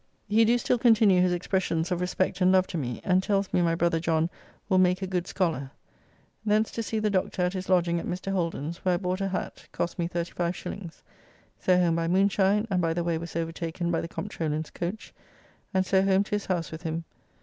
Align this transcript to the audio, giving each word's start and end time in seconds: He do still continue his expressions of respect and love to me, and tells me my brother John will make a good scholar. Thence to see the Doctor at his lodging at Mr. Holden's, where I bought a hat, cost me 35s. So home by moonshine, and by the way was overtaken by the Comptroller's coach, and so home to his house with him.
He 0.27 0.45
do 0.45 0.57
still 0.57 0.79
continue 0.79 1.21
his 1.21 1.31
expressions 1.31 1.91
of 1.91 2.01
respect 2.01 2.41
and 2.41 2.51
love 2.51 2.65
to 2.65 2.77
me, 2.79 3.01
and 3.03 3.21
tells 3.21 3.53
me 3.53 3.61
my 3.61 3.75
brother 3.75 3.99
John 3.99 4.31
will 4.67 4.79
make 4.79 5.03
a 5.03 5.05
good 5.05 5.27
scholar. 5.27 5.69
Thence 6.43 6.71
to 6.71 6.81
see 6.81 6.97
the 6.97 7.11
Doctor 7.11 7.43
at 7.43 7.53
his 7.53 7.69
lodging 7.69 7.99
at 7.99 8.07
Mr. 8.07 8.31
Holden's, 8.31 8.77
where 8.79 8.95
I 8.95 8.97
bought 8.97 9.21
a 9.21 9.27
hat, 9.27 9.67
cost 9.71 9.99
me 9.99 10.09
35s. 10.09 11.03
So 11.59 11.77
home 11.77 11.97
by 11.97 12.07
moonshine, 12.07 12.65
and 12.71 12.81
by 12.81 12.95
the 12.95 13.03
way 13.03 13.19
was 13.19 13.35
overtaken 13.35 13.91
by 13.91 14.01
the 14.01 14.07
Comptroller's 14.07 14.71
coach, 14.71 15.13
and 15.71 15.85
so 15.85 16.01
home 16.01 16.23
to 16.23 16.31
his 16.31 16.47
house 16.47 16.71
with 16.71 16.81
him. 16.81 17.03